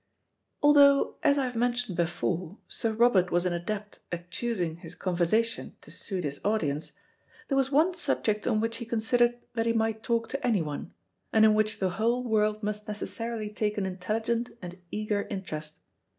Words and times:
Although, 0.63 1.17
as 1.21 1.37
I 1.37 1.45
have 1.45 1.55
mentioned 1.55 1.95
before, 1.95 2.57
Sir 2.67 2.91
Robert 2.91 3.29
was 3.29 3.45
an 3.45 3.53
adept 3.53 3.99
at 4.11 4.31
choosing 4.31 4.77
his 4.77 4.95
conversation 4.95 5.75
to 5.81 5.91
suit 5.91 6.23
his 6.23 6.41
audience, 6.43 6.93
there 7.49 7.55
was 7.55 7.69
one 7.71 7.93
subject 7.93 8.47
on 8.47 8.59
which 8.59 8.77
he 8.77 8.85
considered 8.87 9.37
that 9.53 9.67
he 9.67 9.73
might 9.73 10.01
talk 10.01 10.27
to 10.29 10.43
anyone, 10.43 10.91
and 11.31 11.45
in 11.45 11.53
which 11.53 11.77
the 11.77 11.91
whole 12.01 12.23
world 12.23 12.63
must 12.63 12.87
necessarily 12.87 13.51
take 13.51 13.77
an 13.77 13.85
intelligent 13.85 14.49
and 14.59 14.79
eager 14.91 15.27
interest. 15.29 15.75